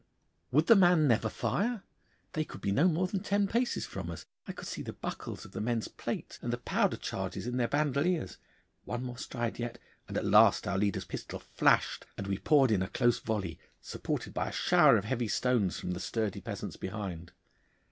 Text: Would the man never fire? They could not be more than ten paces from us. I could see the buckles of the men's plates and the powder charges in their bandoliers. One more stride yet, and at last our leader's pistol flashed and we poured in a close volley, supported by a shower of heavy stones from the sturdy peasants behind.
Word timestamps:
Would 0.49 0.65
the 0.65 0.75
man 0.75 1.07
never 1.07 1.29
fire? 1.29 1.83
They 2.33 2.43
could 2.43 2.65
not 2.65 2.87
be 2.89 2.91
more 2.91 3.05
than 3.05 3.19
ten 3.21 3.47
paces 3.47 3.85
from 3.85 4.09
us. 4.09 4.25
I 4.47 4.51
could 4.51 4.67
see 4.67 4.81
the 4.81 4.93
buckles 4.93 5.45
of 5.45 5.51
the 5.51 5.61
men's 5.61 5.87
plates 5.87 6.39
and 6.41 6.51
the 6.51 6.57
powder 6.57 6.97
charges 6.97 7.45
in 7.45 7.57
their 7.57 7.67
bandoliers. 7.67 8.39
One 8.83 9.03
more 9.03 9.19
stride 9.19 9.59
yet, 9.59 9.77
and 10.07 10.17
at 10.17 10.25
last 10.25 10.67
our 10.67 10.79
leader's 10.79 11.05
pistol 11.05 11.37
flashed 11.37 12.07
and 12.17 12.25
we 12.25 12.39
poured 12.39 12.71
in 12.71 12.81
a 12.81 12.87
close 12.87 13.19
volley, 13.19 13.59
supported 13.79 14.33
by 14.33 14.49
a 14.49 14.51
shower 14.51 14.97
of 14.97 15.05
heavy 15.05 15.27
stones 15.27 15.79
from 15.79 15.91
the 15.91 15.99
sturdy 15.99 16.41
peasants 16.41 16.77
behind. 16.77 17.31